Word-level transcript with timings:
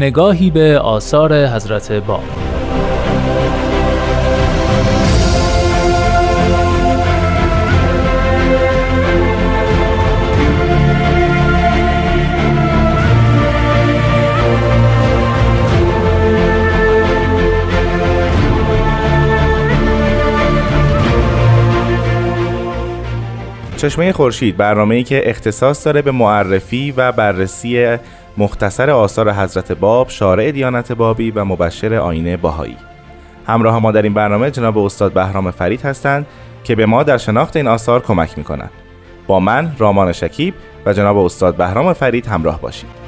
نگاهی 0.00 0.50
به 0.50 0.78
آثار 0.78 1.46
حضرت 1.46 1.92
باب. 1.92 2.22
چشمه 23.76 24.12
خورشید 24.12 24.56
برنامه‌ای 24.56 25.02
که 25.02 25.30
اختصاص 25.30 25.86
داره 25.86 26.02
به 26.02 26.10
معرفی 26.10 26.94
و 26.96 27.12
بررسی 27.12 27.96
مختصر 28.38 28.90
آثار 28.90 29.32
حضرت 29.32 29.72
باب 29.72 30.08
شارع 30.08 30.50
دیانت 30.50 30.92
بابی 30.92 31.30
و 31.30 31.44
مبشر 31.44 31.94
آینه 31.94 32.36
باهایی 32.36 32.76
همراه 33.46 33.78
ما 33.78 33.92
در 33.92 34.02
این 34.02 34.14
برنامه 34.14 34.50
جناب 34.50 34.78
استاد 34.78 35.12
بهرام 35.12 35.50
فرید 35.50 35.82
هستند 35.82 36.26
که 36.64 36.74
به 36.74 36.86
ما 36.86 37.02
در 37.02 37.18
شناخت 37.18 37.56
این 37.56 37.66
آثار 37.66 38.02
کمک 38.02 38.38
می‌کنند. 38.38 38.70
با 39.26 39.40
من 39.40 39.72
رامان 39.78 40.12
شکیب 40.12 40.54
و 40.86 40.92
جناب 40.92 41.18
استاد 41.18 41.56
بهرام 41.56 41.92
فرید 41.92 42.26
همراه 42.26 42.60
باشید. 42.60 43.07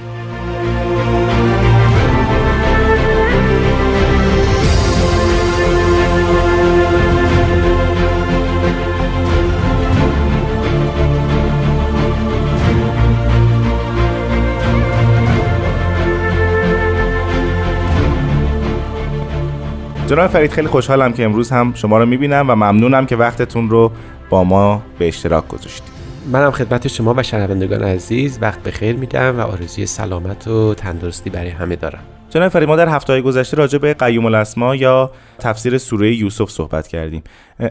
جناب 20.10 20.26
فرید 20.26 20.52
خیلی 20.52 20.68
خوشحالم 20.68 21.12
که 21.12 21.24
امروز 21.24 21.50
هم 21.50 21.72
شما 21.74 21.98
رو 21.98 22.06
می‌بینم 22.06 22.50
و 22.50 22.54
ممنونم 22.54 23.06
که 23.06 23.16
وقتتون 23.16 23.70
رو 23.70 23.92
با 24.30 24.44
ما 24.44 24.82
به 24.98 25.08
اشتراک 25.08 25.48
گذاشتید. 25.48 25.89
منم 26.32 26.50
خدمت 26.50 26.88
شما 26.88 27.14
و 27.16 27.22
شنوندگان 27.22 27.82
عزیز 27.82 28.38
وقت 28.42 28.62
بخیر 28.62 28.96
میدم 28.96 29.38
و 29.38 29.40
آرزوی 29.40 29.86
سلامت 29.86 30.48
و 30.48 30.74
تندرستی 30.74 31.30
برای 31.30 31.48
همه 31.48 31.76
دارم. 31.76 32.00
جناب 32.30 32.48
فرید 32.48 32.68
ما 32.68 32.76
در 32.76 32.88
هفته 32.88 33.20
گذشته 33.20 33.56
راجع 33.56 33.78
به 33.78 33.94
قیوم 33.94 34.24
الاسما 34.24 34.76
یا 34.76 35.10
تفسیر 35.38 35.78
سوره 35.78 36.16
یوسف 36.16 36.50
صحبت 36.50 36.88
کردیم. 36.88 37.22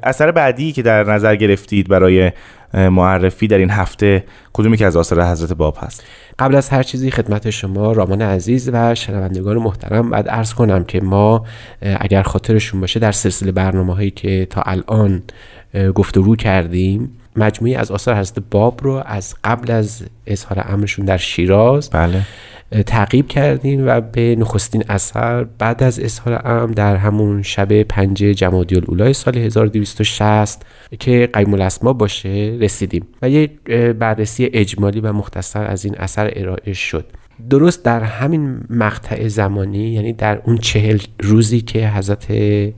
اثر 0.03 0.31
بعدی 0.31 0.71
که 0.71 0.81
در 0.81 1.03
نظر 1.03 1.35
گرفتید 1.35 1.87
برای 1.87 2.31
معرفی 2.73 3.47
در 3.47 3.57
این 3.57 3.69
هفته 3.69 4.23
کدومی 4.53 4.77
که 4.77 4.85
از 4.85 4.97
آثار 4.97 5.23
حضرت 5.23 5.53
باب 5.53 5.77
هست؟ 5.81 6.03
قبل 6.39 6.55
از 6.55 6.69
هر 6.69 6.83
چیزی 6.83 7.11
خدمت 7.11 7.49
شما 7.49 7.91
رامان 7.91 8.21
عزیز 8.21 8.69
و 8.73 8.95
شنوندگان 8.95 9.57
محترم 9.57 10.09
بعد 10.09 10.27
عرض 10.27 10.53
کنم 10.53 10.83
که 10.83 11.01
ما 11.01 11.45
اگر 11.81 12.23
خاطرشون 12.23 12.81
باشه 12.81 12.99
در 12.99 13.11
سلسله 13.11 13.51
برنامه 13.51 13.95
هایی 13.95 14.11
که 14.11 14.47
تا 14.49 14.61
الان 14.61 15.23
گفتگو 15.95 16.35
کردیم 16.35 17.19
مجموعی 17.39 17.75
از 17.75 17.91
آثار 17.91 18.15
حضرت 18.15 18.43
باب 18.51 18.79
رو 18.83 19.03
از 19.05 19.35
قبل 19.43 19.71
از 19.71 20.03
اظهار 20.27 20.63
امرشون 20.67 21.05
در 21.05 21.17
شیراز 21.17 21.89
بله. 21.89 22.21
تعقیب 22.85 23.27
کردیم 23.27 23.87
و 23.87 24.01
به 24.01 24.35
نخستین 24.39 24.83
اثر 24.89 25.43
بعد 25.43 25.83
از 25.83 25.99
اظهار 25.99 26.47
ام 26.47 26.71
در 26.71 26.95
همون 26.95 27.41
شب 27.41 27.83
پنج 27.83 28.17
جمادی 28.17 28.75
الاولای 28.75 29.13
سال 29.13 29.37
1260 29.37 30.65
که 30.99 31.29
قیم 31.33 31.53
الاسما 31.53 31.93
باشه 31.93 32.57
رسیدیم 32.61 33.07
و 33.21 33.29
یک 33.29 33.51
بررسی 33.99 34.49
اجمالی 34.53 34.99
و 34.99 35.13
مختصر 35.13 35.65
از 35.65 35.85
این 35.85 35.95
اثر 35.97 36.31
ارائه 36.35 36.73
شد. 36.73 37.05
درست 37.49 37.83
در 37.83 38.03
همین 38.03 38.59
مقطع 38.69 39.27
زمانی 39.27 39.89
یعنی 39.89 40.13
در 40.13 40.41
اون 40.45 40.57
چهل 40.57 40.99
روزی 41.19 41.61
که 41.61 41.89
حضرت 41.89 42.31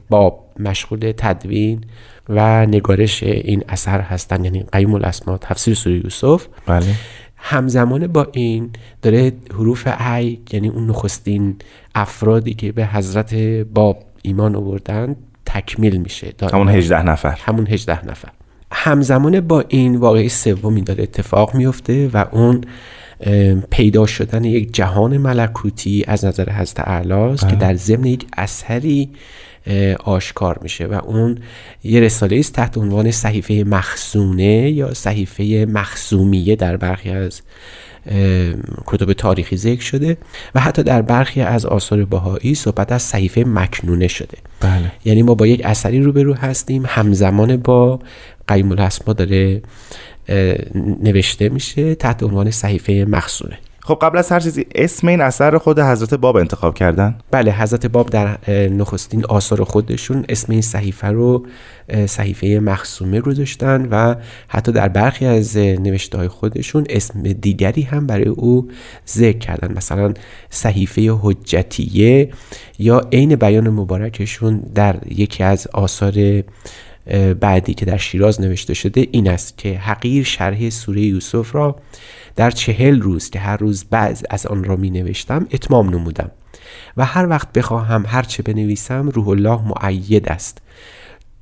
باب 0.09 0.45
مشغول 0.59 1.13
تدوین 1.17 1.83
و 2.29 2.65
نگارش 2.65 3.23
این 3.23 3.63
اثر 3.69 4.01
هستن 4.01 4.45
یعنی 4.45 4.63
قیم 4.71 4.93
الاسما 4.93 5.37
تفسیر 5.37 5.73
سوره 5.73 5.95
یوسف 5.95 6.47
بله. 6.67 6.85
همزمان 7.37 8.07
با 8.07 8.27
این 8.31 8.69
داره 9.01 9.31
حروف 9.53 9.87
عی 9.87 10.39
یعنی 10.51 10.67
اون 10.67 10.87
نخستین 10.87 11.55
افرادی 11.95 12.53
که 12.53 12.71
به 12.71 12.85
حضرت 12.85 13.35
باب 13.73 14.03
ایمان 14.21 14.55
آوردن 14.55 15.15
تکمیل 15.45 15.97
میشه. 15.97 16.33
همون 16.53 16.69
18 16.69 17.03
نفر. 17.03 17.37
همون 17.45 17.67
18 17.67 18.05
نفر. 18.05 18.29
همزمان 18.71 19.39
با 19.41 19.63
این 19.67 19.95
واقعی 19.95 20.29
سومی 20.29 20.81
داره 20.81 21.03
اتفاق 21.03 21.55
میفته 21.55 22.09
و 22.13 22.25
اون 22.31 22.61
پیدا 23.69 24.05
شدن 24.05 24.43
یک 24.43 24.73
جهان 24.73 25.17
ملکوتی 25.17 26.03
از 26.07 26.25
نظر 26.25 26.51
حضرت 26.51 26.79
اعلاست 26.79 27.49
که 27.49 27.55
در 27.55 27.75
ضمن 27.75 28.05
یک 28.05 28.25
اثری 28.37 29.09
آشکار 30.03 30.59
میشه 30.61 30.85
و 30.85 30.93
اون 30.93 31.37
یه 31.83 31.99
رساله 31.99 32.37
است 32.37 32.53
تحت 32.53 32.77
عنوان 32.77 33.11
صحیفه 33.11 33.63
مخزونه 33.67 34.71
یا 34.71 34.93
صحیفه 34.93 35.65
مخزومیه 35.69 36.55
در 36.55 36.77
برخی 36.77 37.09
از 37.09 37.41
کتب 38.85 39.13
تاریخی 39.13 39.57
ذکر 39.57 39.81
شده 39.81 40.17
و 40.55 40.59
حتی 40.59 40.83
در 40.83 41.01
برخی 41.01 41.41
از 41.41 41.65
آثار 41.65 42.05
بهایی 42.05 42.55
صحبت 42.55 42.91
از 42.91 43.01
صحیفه 43.01 43.43
مکنونه 43.47 44.07
شده. 44.07 44.37
بله. 44.59 44.91
یعنی 45.05 45.23
ما 45.23 45.35
با 45.35 45.47
یک 45.47 45.61
اثری 45.65 46.01
روبرو 46.01 46.33
هستیم. 46.33 46.83
همزمان 46.87 47.57
با 47.57 47.99
قیم 48.47 48.71
الاسما 48.71 49.13
داره 49.13 49.61
نوشته 50.75 51.49
میشه 51.49 51.95
تحت 51.95 52.23
عنوان 52.23 52.51
صحیفه 52.51 53.05
مخزونه. 53.09 53.57
خب 53.83 53.99
قبل 54.01 54.17
از 54.17 54.31
هر 54.31 54.39
چیزی 54.39 54.65
اسم 54.75 55.07
این 55.07 55.21
اثر 55.21 55.57
خود 55.57 55.79
حضرت 55.79 56.13
باب 56.13 56.35
انتخاب 56.37 56.75
کردن؟ 56.75 57.15
بله 57.31 57.51
حضرت 57.51 57.85
باب 57.85 58.09
در 58.09 58.49
نخستین 58.49 59.25
آثار 59.25 59.63
خودشون 59.63 60.25
اسم 60.29 60.51
این 60.51 60.61
صحیفه 60.61 61.07
رو 61.07 61.45
صحیفه 62.05 62.47
مخصومه 62.47 63.21
گذاشتن 63.21 63.87
و 63.91 64.15
حتی 64.47 64.71
در 64.71 64.87
برخی 64.87 65.25
از 65.25 65.57
نوشته 65.57 66.17
های 66.17 66.27
خودشون 66.27 66.85
اسم 66.89 67.21
دیگری 67.23 67.81
هم 67.81 68.07
برای 68.07 68.27
او 68.27 68.67
ذکر 69.07 69.37
کردن. 69.37 69.73
مثلا 69.73 70.13
صحیفه 70.49 71.11
حجتیه 71.21 72.29
یا 72.79 73.01
عین 73.11 73.35
بیان 73.35 73.69
مبارکشون 73.69 74.59
در 74.75 74.95
یکی 75.09 75.43
از 75.43 75.67
آثار 75.67 76.43
بعدی 77.39 77.73
که 77.73 77.85
در 77.85 77.97
شیراز 77.97 78.41
نوشته 78.41 78.73
شده 78.73 79.07
این 79.11 79.29
است 79.29 79.57
که 79.57 79.77
حقیر 79.77 80.23
شرح 80.23 80.69
سوره 80.69 81.01
یوسف 81.01 81.55
را 81.55 81.75
در 82.35 82.51
چهل 82.51 83.01
روز 83.01 83.29
که 83.29 83.39
هر 83.39 83.57
روز 83.57 83.83
بعض 83.83 84.23
از 84.29 84.45
آن 84.45 84.63
را 84.63 84.75
می 84.75 84.89
نوشتم 84.89 85.47
اتمام 85.51 85.89
نمودم. 85.89 86.31
و 86.97 87.05
هر 87.05 87.27
وقت 87.29 87.53
بخواهم 87.53 88.05
هرچه 88.07 88.43
بنویسم 88.43 89.09
روح 89.09 89.27
الله 89.27 89.61
معید 89.65 90.29
است. 90.29 90.57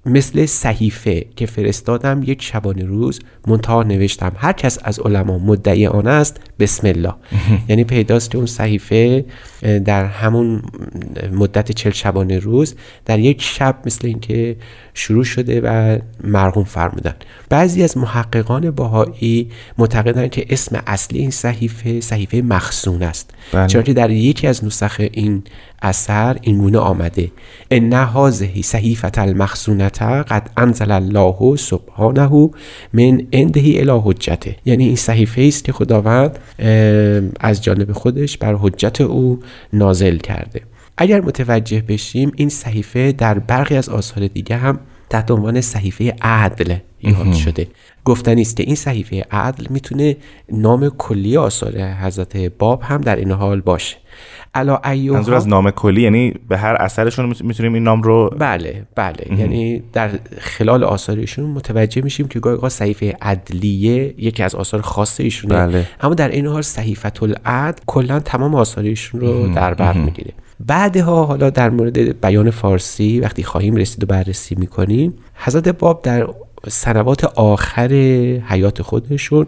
مثل 0.06 0.46
صحیفه 0.46 1.26
که 1.36 1.46
فرستادم 1.46 2.22
یک 2.26 2.42
شبانه 2.42 2.86
روز 2.86 3.20
منتها 3.48 3.84
نوشتم. 3.84 4.32
هر 4.38 4.52
کس 4.52 4.78
از 4.84 5.00
علما 5.00 5.38
مدعی 5.38 5.88
آن 5.88 6.08
است 6.08 6.38
بسم 6.60 6.88
الله. 6.88 7.14
یعنی 7.70 7.84
پیداست 7.84 8.32
که 8.32 8.38
اون 8.38 8.48
صحیفه 8.48 9.26
در 9.62 10.06
همون 10.06 10.62
مدت 11.32 11.72
چل 11.72 11.90
شبانه 11.90 12.40
روز 12.40 12.76
در 13.06 13.20
یک 13.20 13.42
شب 13.42 13.76
مثل 13.86 14.08
اینکه 14.08 14.56
شروع 14.94 15.24
شده 15.24 15.62
و 15.62 16.00
مرغوم 16.24 16.64
فرمودن. 16.64 17.16
بعضی 17.50 17.84
از 17.84 17.98
محققان 17.98 18.72
باهایی 18.72 19.50
معتقدند 19.78 20.30
که 20.30 20.46
اسم 20.50 20.84
اصلی 20.88 21.20
این 21.20 21.32
صحیفه 21.32 22.02
صحیفه 22.02 22.42
مخزون 22.42 23.04
است. 23.04 23.32
بله. 23.54 23.68
چرا 23.68 23.82
که 23.82 23.94
در 23.94 24.10
یکی 24.10 24.48
از 24.48 24.66
نسخ 24.66 24.96
این 25.12 25.44
اثر 25.82 26.38
این 26.42 26.58
گونه 26.58 26.78
آمده. 26.78 27.32
ان 27.72 27.94
هذه 27.94 28.62
صحیفه 28.62 29.12
المخزونت 29.18 30.02
قد 30.02 30.50
انزل 30.58 30.92
الله 30.92 31.56
سبحانه 31.56 32.50
من 32.94 33.22
عنده 33.34 33.60
الی 33.60 34.02
حجته. 34.04 34.56
یعنی 34.66 34.86
این 34.86 34.96
صحیفه 34.96 35.42
است 35.42 35.64
که 35.64 35.72
خداوند 35.72 36.40
از 37.40 37.64
جانب 37.64 37.92
خودش 37.92 38.38
بر 38.38 38.56
حجت 38.56 39.02
او 39.02 39.40
نازل 39.74 40.18
کرده. 40.18 40.62
اگر 40.98 41.22
متوجه 41.22 41.82
بشیم 41.82 42.32
این 42.36 42.50
صحیفه 42.50 43.12
در 43.12 43.40
برخی 43.40 43.76
از 43.76 43.90
آثار 43.90 44.28
دیگه 44.28 44.58
هم 44.58 44.80
تحت 45.10 45.32
عنوان 45.32 45.62
صحیفه 45.62 46.16
عدل 46.22 46.76
یاد 47.02 47.34
شده. 47.34 47.68
گفتنی 48.06 48.42
است 48.42 48.58
که 48.58 48.64
این 48.64 48.76
صحیفه 48.76 49.26
عدل 49.32 49.66
می‌تونه 49.70 50.18
نام 50.52 50.90
کلی 50.90 51.38
آثار 51.38 51.82
حضرت 51.82 52.38
باب 52.38 52.82
هم 52.82 53.02
در 53.02 53.16
این 53.16 53.32
حال 53.32 53.62
باشه. 53.62 53.98
علا 54.54 54.82
ایوها 54.86 55.18
منظور 55.18 55.36
از 55.36 55.48
نام 55.48 55.72
کلی 55.72 56.02
یعنی 56.02 56.34
به 56.50 56.58
هر 56.58 56.76
اثرشون 56.80 57.34
می‌تونیم 57.44 57.74
این 57.74 57.84
نام 57.84 58.02
رو 58.02 58.30
بله 58.40 58.84
بله. 58.96 59.40
یعنی 59.40 59.84
در 59.94 60.10
خلال 60.40 60.84
آثارشون 60.84 61.46
متوجه 61.46 62.02
میشیم 62.02 62.28
که 62.28 62.40
گاهی 62.40 62.70
صحیفه 62.70 63.18
عدلیه 63.22 64.14
یکی 64.18 64.44
از 64.44 64.56
آثار 64.56 64.82
خاص 64.82 65.20
ایشونه. 65.20 65.56
بله. 65.56 65.88
اما 66.02 66.14
در 66.14 66.30
این 66.30 66.48
حال 66.48 66.62
صحیفت 66.62 67.24
العدل 67.24 67.80
کلا 67.86 68.20
تمام 68.20 68.56
آثارشون 68.56 69.22
رو 69.22 69.54
در 69.54 69.74
بر 69.74 69.94
می‌گیره. 69.94 70.34
بعدها 70.60 71.26
حالا 71.26 71.50
در 71.50 71.70
مورد 71.70 72.22
بیان 72.22 72.50
فارسی 72.50 73.20
وقتی 73.20 73.44
خواهیم 73.44 73.76
رسید 73.76 74.04
و 74.04 74.08
بررسی 74.08 74.56
می‌کنیم 74.56 75.14
حضرت 75.36 75.68
باب 75.70 76.02
در 76.02 76.28
سنوات 76.68 77.24
آخر 77.24 77.94
حیات 78.48 78.82
خودشون 78.82 79.46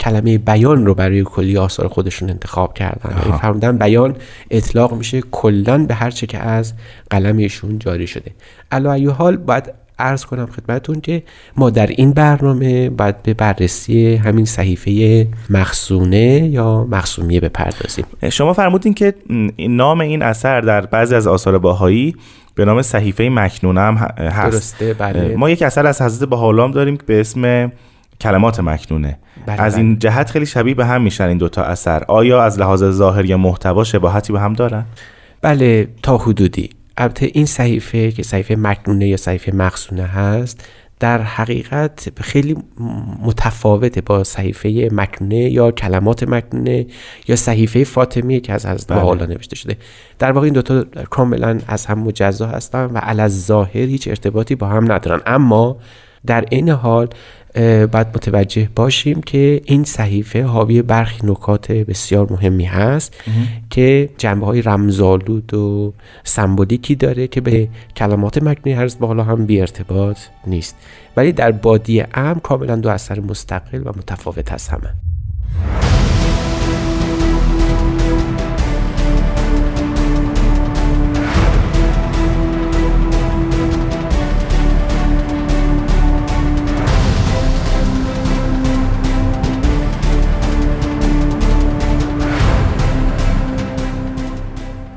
کلمه 0.00 0.38
بیان 0.38 0.86
رو 0.86 0.94
برای 0.94 1.24
کلی 1.24 1.56
آثار 1.56 1.88
خودشون 1.88 2.30
انتخاب 2.30 2.74
کردن. 2.74 3.18
یعنی 3.18 3.38
فرمودن 3.38 3.78
بیان 3.78 4.16
اطلاق 4.50 4.94
میشه 4.94 5.20
کلا 5.20 5.86
به 5.86 5.94
هر 5.94 6.10
چه 6.10 6.26
که 6.26 6.38
از 6.38 6.74
قلم 7.10 7.36
ایشون 7.36 7.78
جاری 7.78 8.06
شده. 8.06 8.30
علا 8.72 9.12
حال 9.12 9.36
باید 9.36 9.83
عرض 9.98 10.24
کنم 10.24 10.46
خدمتون 10.46 11.00
که 11.00 11.22
ما 11.56 11.70
در 11.70 11.86
این 11.86 12.12
برنامه 12.12 12.90
باید 12.90 13.22
به 13.22 13.34
بررسی 13.34 14.16
همین 14.16 14.44
صحیفه 14.44 15.26
مخصونه 15.50 16.48
یا 16.48 16.86
مخصومیه 16.90 17.40
بپردازیم. 17.40 18.04
شما 18.30 18.52
فرمودین 18.52 18.94
که 18.94 19.14
نام 19.58 20.00
این 20.00 20.22
اثر 20.22 20.60
در 20.60 20.80
بعضی 20.80 21.14
از 21.14 21.26
آثار 21.26 21.58
باهایی 21.58 22.16
به 22.54 22.64
نام 22.64 22.82
صحیفه 22.82 23.28
مکنونه 23.32 23.80
هم 23.80 23.94
هست. 23.94 24.52
درسته 24.52 24.94
بله. 24.94 25.36
ما 25.36 25.50
یک 25.50 25.62
اثر 25.62 25.86
از 25.86 26.02
حضرت 26.02 26.28
بهاءالله 26.28 26.72
داریم 26.72 26.98
به 27.06 27.20
اسم 27.20 27.72
کلمات 28.20 28.60
مکنونه. 28.60 29.18
بله، 29.46 29.62
از 29.62 29.76
این 29.76 29.98
جهت 29.98 30.30
خیلی 30.30 30.46
شبیه 30.46 30.74
به 30.74 30.86
هم 30.86 31.02
میشن 31.02 31.24
این 31.24 31.38
دوتا 31.38 31.62
اثر. 31.62 32.04
آیا 32.08 32.42
از 32.42 32.58
لحاظ 32.58 32.84
ظاهر 32.84 33.24
یا 33.24 33.36
محتوا 33.36 33.84
شباهتی 33.84 34.32
به 34.32 34.40
هم 34.40 34.52
دارن؟ 34.52 34.84
بله 35.42 35.88
تا 36.02 36.18
حدودی. 36.18 36.70
البته 36.96 37.30
این 37.34 37.46
صحیفه 37.46 38.12
که 38.12 38.22
صحیفه 38.22 38.56
مکنونه 38.56 39.08
یا 39.08 39.16
صحیفه 39.16 39.54
مخصونه 39.54 40.02
هست 40.02 40.64
در 41.00 41.22
حقیقت 41.22 42.20
خیلی 42.20 42.56
متفاوته 43.22 44.00
با 44.00 44.24
صحیفه 44.24 44.88
مکنونه 44.92 45.36
یا 45.36 45.70
کلمات 45.70 46.22
مکنونه 46.22 46.86
یا 47.28 47.36
صحیفه 47.36 47.84
فاطمی 47.84 48.40
که 48.40 48.52
از 48.52 48.66
حضرت 48.66 48.92
بله. 48.92 49.26
نوشته 49.26 49.56
شده 49.56 49.76
در 50.18 50.32
واقع 50.32 50.44
این 50.44 50.54
دوتا 50.54 50.84
کاملا 51.10 51.58
از 51.68 51.86
هم 51.86 51.98
مجزا 51.98 52.46
هستن 52.46 52.84
و 52.84 52.98
علاز 52.98 53.46
ظاهر 53.46 53.76
هیچ 53.76 54.08
ارتباطی 54.08 54.54
با 54.54 54.66
هم 54.66 54.92
ندارن 54.92 55.20
اما 55.26 55.76
در 56.26 56.44
این 56.50 56.68
حال 56.68 57.08
باید 57.54 58.06
متوجه 58.08 58.68
باشیم 58.76 59.20
که 59.20 59.60
این 59.64 59.84
صحیفه 59.84 60.44
حاوی 60.44 60.82
برخی 60.82 61.26
نکات 61.26 61.72
بسیار 61.72 62.32
مهمی 62.32 62.64
هست 62.64 63.14
که 63.70 64.10
جنبه 64.18 64.46
های 64.46 64.62
رمزالود 64.62 65.54
و 65.54 65.92
سمبولیکی 66.24 66.94
داره 66.94 67.26
که 67.26 67.40
به 67.40 67.68
کلمات 67.96 68.42
مکنی 68.42 68.72
هرز 68.72 68.98
بالا 68.98 69.22
هم 69.22 69.46
بی 69.46 69.60
ارتباط 69.60 70.18
نیست. 70.46 70.76
ولی 71.16 71.32
در 71.32 71.52
بادی 71.52 72.04
ام 72.14 72.40
کاملا 72.40 72.76
دو 72.76 72.88
اثر 72.88 73.20
مستقل 73.20 73.82
و 73.84 73.88
متفاوت 73.88 74.52
هست 74.52 74.70
همه. 74.70 74.94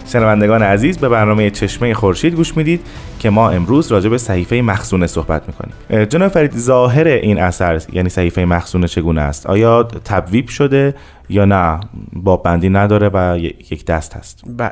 شنوندگان 0.07 0.63
عزیز 0.63 0.97
به 0.97 1.09
برنامه 1.09 1.49
چشمه 1.49 1.93
خورشید 1.93 2.35
گوش 2.35 2.57
می‌دید 2.57 2.81
که 3.19 3.29
ما 3.29 3.49
امروز 3.49 3.91
راجع 3.91 4.09
به 4.09 4.17
صحیفه 4.17 4.55
مخزونه 4.55 5.07
صحبت 5.07 5.43
می‌کنیم. 5.47 6.05
جناب 6.05 6.31
فرید 6.31 6.57
ظاهر 6.57 7.07
این 7.07 7.39
اثر 7.39 7.81
یعنی 7.93 8.09
صحیفه 8.09 8.45
مخزونه 8.45 8.87
چگونه 8.87 9.21
است؟ 9.21 9.47
آیا 9.47 9.83
تبویب 9.83 10.47
شده 10.47 10.95
یا 11.29 11.45
نه؟ 11.45 11.79
باب 12.13 12.43
بندی 12.43 12.69
نداره 12.69 13.09
و 13.13 13.37
یک 13.71 13.85
دست 13.85 14.15
هست. 14.15 14.41
ب... 14.57 14.71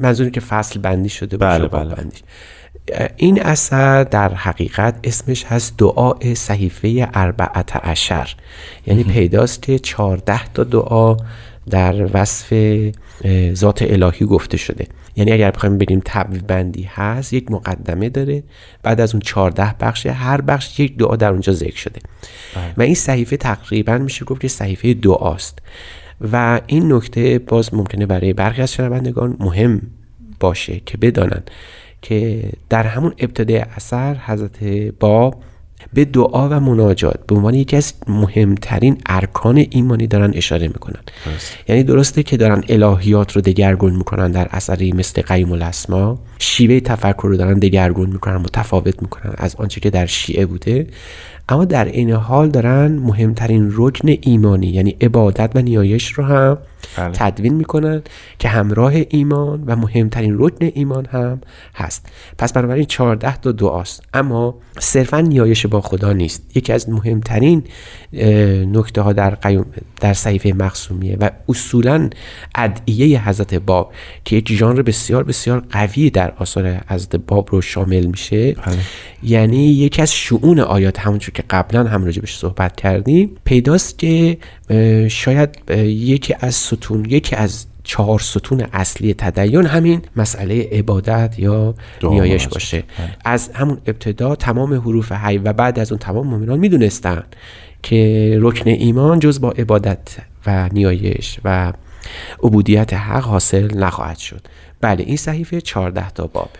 منظوری 0.00 0.30
که 0.30 0.40
فصل 0.40 0.80
بندی 0.80 1.08
شده 1.08 1.36
بله 1.36 1.68
بله. 1.68 1.94
بندی. 1.94 2.16
این 3.16 3.42
اثر 3.42 4.04
در 4.04 4.34
حقیقت 4.34 4.94
اسمش 5.04 5.44
هست 5.44 5.78
دعای 5.78 6.34
صحیفه 6.34 7.08
اربعت 7.14 7.76
عشر. 7.76 8.34
یعنی 8.86 9.04
پیداست 9.04 9.62
که 9.62 9.78
چهارده 9.78 10.44
تا 10.44 10.64
دعا 10.64 11.16
در 11.70 12.10
وصف 12.12 12.54
ذات 13.52 13.82
الهی 13.82 14.26
گفته 14.26 14.56
شده. 14.56 14.86
یعنی 15.16 15.32
اگر 15.32 15.50
بخوایم 15.50 15.78
بگیم 15.78 16.02
تبویب 16.04 16.46
بندی 16.46 16.82
هست 16.82 17.32
یک 17.32 17.50
مقدمه 17.50 18.08
داره. 18.08 18.42
بعد 18.82 19.00
از 19.00 19.14
اون 19.14 19.20
14 19.20 19.74
بخش 19.80 20.06
هر 20.06 20.40
بخش 20.40 20.80
یک 20.80 20.96
دعا 20.96 21.16
در 21.16 21.30
اونجا 21.30 21.52
ذکر 21.52 21.76
شده. 21.76 22.00
بله. 22.54 22.74
و 22.76 22.82
این 22.82 22.94
صحیفه 22.94 23.36
تقریبا 23.36 23.98
میشه 23.98 24.24
گفت 24.24 24.40
که 24.40 24.48
صحیفه 24.48 24.94
دعاست. 24.94 25.58
و 26.32 26.60
این 26.66 26.92
نکته 26.92 27.38
باز 27.38 27.74
ممکنه 27.74 28.06
برای 28.06 28.32
برخی 28.32 28.62
از 28.62 28.72
شنوندگان 28.72 29.36
مهم 29.40 29.82
باشه 30.40 30.80
که 30.86 30.98
بدانن 30.98 31.42
که 32.02 32.42
در 32.68 32.82
همون 32.82 33.14
ابتدای 33.18 33.58
اثر 33.58 34.14
حضرت 34.14 34.64
باب 35.00 35.42
به 35.92 36.04
دعا 36.04 36.48
و 36.48 36.60
مناجات 36.60 37.26
به 37.26 37.34
عنوان 37.34 37.54
یکی 37.54 37.76
از 37.76 37.92
مهمترین 38.08 38.96
ارکان 39.06 39.64
ایمانی 39.70 40.06
دارن 40.06 40.30
اشاره 40.34 40.68
می‌کنن. 40.68 41.00
یعنی 41.68 41.82
درسته 41.82 42.22
که 42.22 42.36
دارن 42.36 42.64
الهیات 42.68 43.32
رو 43.32 43.40
دگرگون 43.40 43.96
می‌کنن 43.96 44.30
در 44.30 44.48
اثری 44.50 44.92
مثل 44.92 45.22
قیم 45.22 45.52
الاسما. 45.52 46.18
شیوه 46.38 46.80
تفکر 46.80 47.28
رو 47.28 47.36
دارن 47.36 47.58
دگرگون 47.58 48.10
می‌کنن 48.10 48.36
متفاوت 48.36 49.02
می‌کنن 49.02 49.34
از 49.36 49.56
آنچه 49.56 49.80
که 49.80 49.90
در 49.90 50.06
شیعه 50.06 50.46
بوده. 50.46 50.86
اما 51.48 51.64
در 51.64 51.84
این 51.84 52.10
حال 52.10 52.48
دارن 52.48 52.92
مهمترین 52.92 53.72
رکن 53.72 54.08
ایمانی 54.20 54.66
یعنی 54.66 54.96
عبادت 55.00 55.50
و 55.54 55.62
نیایش 55.62 56.12
رو 56.12 56.24
هم 56.24 56.58
بله. 56.96 57.10
تدوین 57.12 57.54
می‌کنن 57.54 58.02
که 58.38 58.48
همراه 58.48 58.92
ایمان 59.08 59.64
و 59.66 59.76
مهمترین 59.76 60.36
رکن 60.38 60.70
ایمان 60.74 61.06
هم 61.06 61.40
هست 61.74 62.06
پس 62.38 62.52
بنابراین 62.52 62.84
14 62.84 63.36
تا 63.36 63.52
دعاست 63.52 64.02
اما 64.14 64.54
صرفا 64.78 65.20
نیایش 65.20 65.66
با 65.66 65.80
خدا 65.80 66.12
نیست 66.12 66.56
یکی 66.56 66.72
از 66.72 66.88
مهمترین 66.88 67.64
نکته 68.72 69.00
ها 69.00 69.12
در 69.12 69.34
قیوم 69.34 69.66
در 70.00 70.14
صحیفه 70.14 70.52
مخصومیه 70.52 71.16
و 71.20 71.30
اصولا 71.48 72.10
ادعیه 72.54 73.28
حضرت 73.28 73.54
باب 73.54 73.92
که 74.24 74.36
یک 74.36 74.52
ژانر 74.52 74.82
بسیار 74.82 75.24
بسیار 75.24 75.62
قوی 75.70 76.10
در 76.10 76.32
آثار 76.38 76.80
حضرت 76.88 77.16
باب 77.16 77.48
رو 77.52 77.60
شامل 77.60 78.06
میشه 78.06 78.52
بله. 78.52 78.78
یعنی 79.22 79.66
یکی 79.66 80.02
از 80.02 80.12
شعون 80.12 80.60
آیات 80.60 81.00
همونجور 81.00 81.33
که 81.34 81.44
قبلا 81.50 81.84
هم 81.84 82.04
راجبش 82.04 82.36
صحبت 82.36 82.76
کردیم 82.76 83.36
پیداست 83.44 83.98
که 83.98 84.38
شاید 85.08 85.70
یکی 85.86 86.34
از 86.40 86.54
ستون 86.54 87.04
یکی 87.04 87.36
از 87.36 87.66
چهار 87.84 88.18
ستون 88.18 88.66
اصلی 88.72 89.14
تدین 89.14 89.66
همین 89.66 90.02
مسئله 90.16 90.68
عبادت 90.72 91.38
یا 91.38 91.74
نیایش 92.02 92.48
باشه. 92.48 92.84
بله. 92.98 93.16
از 93.24 93.50
همون 93.54 93.78
ابتدا 93.86 94.36
تمام 94.36 94.74
حروف 94.74 95.12
حی 95.12 95.38
و 95.38 95.52
بعد 95.52 95.78
از 95.78 95.92
اون 95.92 95.98
تمام 95.98 96.26
مؤمنان 96.26 96.58
می‌دونستن 96.58 97.22
که 97.82 98.38
رکن 98.40 98.70
ایمان 98.70 99.18
جز 99.18 99.40
با 99.40 99.50
عبادت 99.50 100.16
و 100.46 100.68
نیایش 100.72 101.40
و 101.44 101.72
عبودیت 102.42 102.94
حق 102.94 103.24
حاصل 103.24 103.78
نخواهد 103.78 104.18
شد. 104.18 104.40
بله 104.80 105.04
این 105.04 105.16
صحیفه 105.16 105.60
14 105.60 106.10
تا 106.10 106.26
باب. 106.26 106.50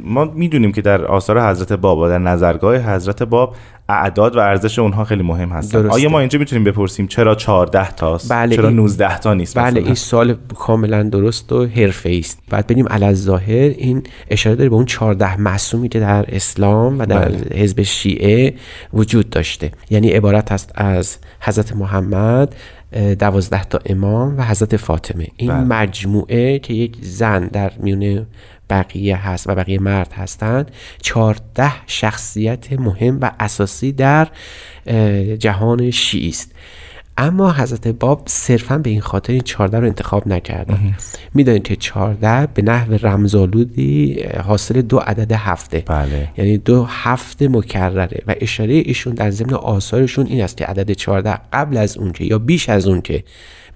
ما 0.00 0.24
می‌دونیم 0.24 0.72
که 0.72 0.82
در 0.82 1.04
آثار 1.04 1.50
حضرت 1.50 1.72
باب 1.72 1.98
و 1.98 2.08
در 2.08 2.18
نظرگاه 2.18 2.76
حضرت 2.76 3.22
باب 3.22 3.56
اعداد 3.88 4.36
و 4.36 4.38
ارزش 4.38 4.78
اونها 4.78 5.04
خیلی 5.04 5.22
مهم 5.22 5.48
هستن 5.48 5.82
درسته. 5.82 5.94
آیا 5.94 6.08
ما 6.08 6.20
اینجا 6.20 6.38
می‌تونیم 6.38 6.64
بپرسیم 6.64 7.06
چرا 7.06 7.34
14 7.34 7.90
تاست 7.90 8.32
بله 8.32 8.56
چرا 8.56 8.70
19 8.70 9.18
تا 9.18 9.34
نیست 9.34 9.58
بله 9.58 9.70
مثلا؟ 9.70 9.84
این 9.84 9.94
سوال 9.94 10.36
کاملا 10.54 11.02
درست 11.02 11.52
و 11.52 11.66
حرفه 11.66 12.16
است 12.18 12.38
بعد 12.50 12.66
بریم 12.66 12.88
علی 12.88 13.14
ظاهر 13.14 13.48
این 13.48 14.02
اشاره 14.30 14.56
داره 14.56 14.70
به 14.70 14.76
اون 14.76 14.84
14 14.84 15.40
معصومی 15.40 15.88
که 15.88 16.00
در 16.00 16.24
اسلام 16.28 16.98
و 16.98 17.06
در 17.06 17.28
بله. 17.28 17.62
حزب 17.62 17.82
شیعه 17.82 18.54
وجود 18.94 19.30
داشته 19.30 19.70
یعنی 19.90 20.10
عبارت 20.10 20.52
است 20.52 20.72
از 20.74 21.18
حضرت 21.40 21.76
محمد 21.76 22.56
دوازده 23.18 23.64
تا 23.64 23.78
امام 23.86 24.38
و 24.38 24.42
حضرت 24.42 24.76
فاطمه 24.76 25.26
این 25.36 25.50
بله. 25.50 25.60
مجموعه 25.60 26.58
که 26.58 26.74
یک 26.74 26.96
زن 27.02 27.46
در 27.46 27.72
میونه 27.78 28.26
بقیه 28.70 29.16
هست 29.28 29.48
و 29.48 29.54
بقیه 29.54 29.78
مرد 29.78 30.12
هستند. 30.12 30.70
چهارده 31.02 31.72
شخصیت 31.86 32.72
مهم 32.72 33.18
و 33.20 33.30
اساسی 33.40 33.92
در 33.92 34.28
جهان 35.38 35.90
شیعی 35.90 36.28
است. 36.28 36.52
اما 37.18 37.52
حضرت 37.52 37.88
باب 37.88 38.22
صرفا 38.26 38.78
به 38.78 38.90
این 38.90 39.00
خاطر 39.00 39.32
این 39.32 39.42
چهارده 39.42 39.78
رو 39.78 39.86
انتخاب 39.86 40.28
نکردن. 40.28 40.94
می‌دانید 41.34 41.62
که 41.62 41.76
چهارده 41.76 42.48
به 42.54 42.62
نحو 42.62 42.98
رمزالودی 43.06 44.22
حاصل 44.22 44.82
دو 44.82 44.98
عدد 44.98 45.32
هفته. 45.32 45.82
بله. 45.86 46.28
یعنی 46.36 46.58
دو 46.58 46.84
هفته 46.84 47.48
مکرره 47.48 48.22
و 48.26 48.34
اشاره 48.40 48.74
ایشون 48.74 49.14
در 49.14 49.30
ضمن 49.30 49.54
آثارشون 49.54 50.26
این 50.26 50.44
است 50.44 50.56
که 50.56 50.64
عدد 50.64 50.92
چهارده 50.92 51.38
قبل 51.52 51.76
از 51.76 51.98
اون 51.98 52.12
که 52.12 52.24
یا 52.24 52.38
بیش 52.38 52.68
از 52.68 52.86
اون 52.86 53.00
که 53.00 53.24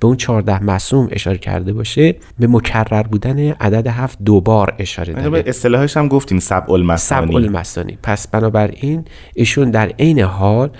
به 0.01 0.07
اون 0.07 0.17
14 0.17 0.63
معصوم 0.63 1.09
اشاره 1.11 1.39
کرده 1.39 1.73
باشه 1.73 2.17
به 2.39 2.47
مکرر 2.47 3.03
بودن 3.03 3.39
عدد 3.39 3.87
هفت 3.87 4.19
دوبار 4.25 4.75
اشاره 4.79 5.13
به 5.13 5.23
داره 5.23 5.45
اصطلاحش 5.47 5.97
هم 5.97 6.09
گفتیم 6.09 6.39
سبع 6.39 6.73
المثانی. 6.73 7.27
سبع 7.27 7.37
المثانی. 7.37 7.99
پس 8.03 8.29
بنابراین 8.29 9.05
ایشون 9.35 9.71
در 9.71 9.89
عین 9.89 10.21
حال 10.21 10.71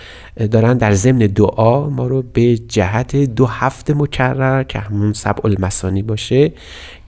دارن 0.51 0.77
در 0.77 0.93
ضمن 0.93 1.19
دعا 1.19 1.91
ما 1.91 2.07
رو 2.07 2.23
به 2.23 2.59
جهت 2.59 3.17
دو 3.17 3.47
هفته 3.47 3.95
مکرر 3.95 4.63
که 4.63 4.79
همون 4.79 5.13
سبع 5.13 5.47
المثانی 5.47 6.03
باشه 6.03 6.53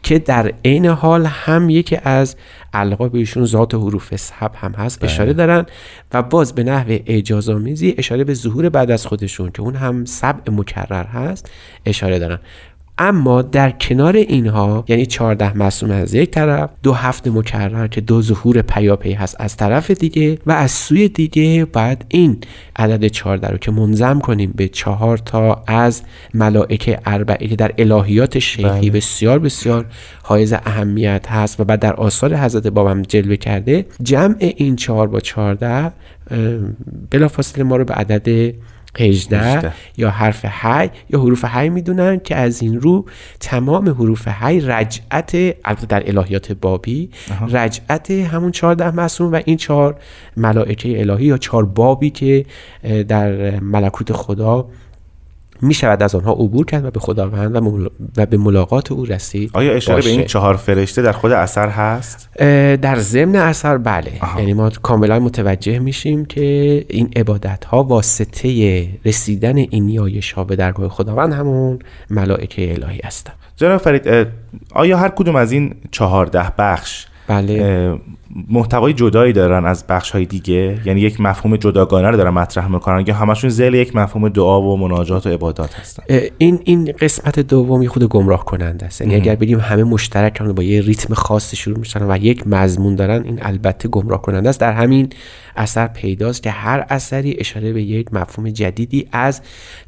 که 0.07 0.19
در 0.19 0.53
عین 0.65 0.87
حال 0.87 1.27
هم 1.27 1.71
یکی 1.71 1.99
از 2.03 2.37
القاب 2.73 3.15
ایشون 3.15 3.45
ذات 3.45 3.75
حروف 3.75 4.17
سب 4.17 4.51
هم 4.55 4.73
هست 4.73 5.05
اشاره 5.05 5.33
دارن 5.33 5.67
و 6.13 6.23
باز 6.23 6.55
به 6.55 6.65
نحو 6.65 6.99
اعجازآمیزی 7.07 7.95
اشاره 7.99 8.25
به 8.25 8.35
ظهور 8.35 8.69
بعد 8.69 8.91
از 8.91 9.07
خودشون 9.07 9.51
که 9.51 9.63
اون 9.63 9.75
هم 9.75 10.05
سبع 10.05 10.53
مکرر 10.53 11.07
هست 11.07 11.51
اشاره 11.87 12.19
دارن. 12.19 12.39
اما 12.99 13.43
در 13.43 13.71
کنار 13.71 14.17
اینها 14.17 14.85
یعنی 14.89 15.07
14 15.07 15.57
معصوم 15.57 15.91
از 15.91 16.15
یک 16.15 16.31
طرف 16.31 16.71
دو 16.83 16.93
هفت 16.93 17.29
مکرر 17.29 17.87
که 17.87 18.01
دو 18.01 18.23
ظهور 18.23 18.63
پیاپی 18.63 19.13
هست 19.13 19.37
از 19.39 19.57
طرف 19.57 19.91
دیگه 19.91 20.39
و 20.47 20.53
از 20.53 20.71
سوی 20.71 21.09
دیگه 21.09 21.65
باید 21.65 22.05
این 22.09 22.39
عدد 22.77 23.07
14 23.07 23.49
رو 23.49 23.59
که 23.59 23.71
منظم 23.71 24.21
کنیم 24.21 24.53
به 24.57 24.69
چهار 24.69 25.19
تا 25.19 25.65
از 25.67 26.03
ملائکه 26.35 26.99
اربعه 27.07 27.49
که 27.49 27.57
در 27.57 27.73
الهیات 27.79 28.39
شیخی 28.39 28.91
بسیار 28.91 29.39
بسیار 29.39 29.87
حائز 30.23 30.53
اهمیت 30.53 31.27
هست 31.29 31.61
و 31.61 31.65
بعد 31.65 31.81
در 31.81 31.95
آثار 31.95 32.37
حضرت 32.37 32.67
بابم 32.67 33.03
جلوه 33.03 33.37
کرده 33.37 33.87
جمع 34.03 34.37
این 34.39 34.77
چهار 34.77 35.09
با 35.09 35.21
14 35.21 35.93
بلافاصله 37.11 37.65
ما 37.65 37.77
رو 37.77 37.85
به 37.85 37.95
عدد 37.95 38.55
18 39.01 39.39
18. 39.39 39.73
یا 39.97 40.11
حرف 40.11 40.45
هی 40.45 40.91
یا 41.11 41.21
حروف 41.21 41.45
هی 41.45 41.69
می‌دونن 41.69 42.21
که 42.21 42.37
از 42.37 42.63
این 42.63 42.81
رو 42.81 43.05
تمام 43.41 43.89
حروف 43.89 44.29
هی 44.29 44.61
رجعت 44.61 45.35
البته 45.65 45.87
در 45.89 46.03
الهیات 46.07 46.53
بابی 46.53 47.11
رجعت 47.51 48.11
همون 48.11 48.51
14 48.51 48.91
معصوم 48.91 49.33
و 49.33 49.41
این 49.45 49.57
چهار 49.57 49.97
ملائکه 50.37 51.01
الهی 51.01 51.25
یا 51.25 51.39
چهار 51.39 51.65
بابی 51.65 52.11
که 52.11 52.45
در 53.09 53.61
ملکوت 53.61 54.13
خدا 54.13 54.69
می 55.63 55.75
شود 55.75 56.03
از 56.03 56.15
آنها 56.15 56.33
عبور 56.33 56.67
کرد 56.67 56.85
و 56.85 56.91
به 56.91 57.01
خداوند 57.01 57.57
و, 57.57 57.61
مل- 57.61 57.91
و 58.17 58.27
به 58.27 58.37
ملاقات 58.37 58.93
او 58.93 59.05
رسید. 59.05 59.51
آیا 59.53 59.73
اشاره 59.73 60.03
به 60.03 60.09
این 60.09 60.17
باشه. 60.17 60.29
چهار 60.29 60.57
فرشته 60.57 61.03
در 61.03 61.13
خود 61.13 61.33
اثر 61.33 61.69
هست؟ 61.69 62.29
در 62.83 62.97
ضمن 62.99 63.37
اثر 63.37 63.79
بله. 63.79 64.13
یعنی 64.39 64.53
ما 64.55 64.71
کاملا 64.71 65.19
متوجه 65.19 65.79
میشیم 65.79 66.25
که 66.25 66.85
این 66.89 67.11
عبادت 67.17 67.65
ها 67.65 67.83
واسطه 67.83 68.89
رسیدن 69.05 69.57
این 69.57 69.85
نیایش 69.85 70.33
ها 70.33 70.45
به 70.45 70.57
درگاه 70.57 70.89
خداوند 70.89 71.33
همون 71.33 71.79
ملائکه 72.11 72.73
الهی 72.75 73.01
هستن. 73.05 73.33
جناب 73.57 73.81
فرید 73.81 74.29
آیا 74.73 74.99
هر 74.99 75.09
کدوم 75.09 75.37
از 75.37 75.53
این 75.53 75.75
چهارده 75.91 76.53
بخش 76.59 77.07
بله. 77.29 77.99
محتوای 78.49 78.93
جدایی 78.93 79.33
دارن 79.33 79.65
از 79.67 79.87
بخش 79.87 80.11
های 80.11 80.25
دیگه؟ 80.25 80.79
یعنی 80.85 81.01
یک 81.01 81.21
مفهوم 81.21 81.57
جداگانه 81.57 82.09
رو 82.09 82.17
دارن 82.17 82.31
مطرح 82.31 82.69
می‌کنن؟ 82.69 83.05
یا 83.07 83.15
همشون 83.15 83.51
زیل 83.51 83.75
یک 83.75 83.97
مفهوم 83.97 84.29
دعا 84.29 84.63
و 84.63 84.77
مناجات 84.77 85.27
و 85.27 85.31
عبادات 85.31 85.75
هستن؟ 85.75 86.03
این 86.39 86.61
این 86.65 86.93
قسمت 87.01 87.41
دومی 87.41 87.89
خود 87.89 88.05
گمراه 88.05 88.45
کننده 88.45 88.87
است. 88.87 89.01
یعنی 89.01 89.15
اگر 89.15 89.35
بگیم 89.35 89.61
همه 89.61 89.85
مشترک 89.85 90.41
هم 90.41 90.53
با 90.53 90.63
یه 90.63 90.81
ریتم 90.81 91.15
خاصی 91.15 91.57
شروع 91.57 91.79
میشن 91.79 92.11
و 92.11 92.17
یک 92.17 92.47
مضمون 92.47 92.95
دارن 92.95 93.23
این 93.23 93.39
البته 93.43 93.89
گمراه 93.89 94.23
کننده 94.23 94.49
است. 94.49 94.61
در 94.61 94.73
همین 94.73 95.09
اثر 95.57 95.87
پیداست 95.87 96.43
که 96.43 96.51
هر 96.51 96.87
اثری 96.89 97.37
اشاره 97.39 97.73
به 97.73 97.83
یک 97.83 98.15
مفهوم 98.15 98.51
جدیدی 98.51 99.09
از 99.13 99.41